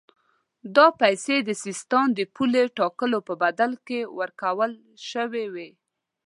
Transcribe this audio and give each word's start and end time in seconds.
دا 0.75 0.87
پیسې 1.01 1.35
د 1.43 1.49
سیستان 1.65 2.07
د 2.13 2.19
پولې 2.35 2.63
ټاکلو 2.79 3.19
په 3.27 3.33
بدل 3.43 3.71
کې 3.87 3.99
ورکول 4.19 4.71
شوې 5.09 5.45
وې. 5.53 5.69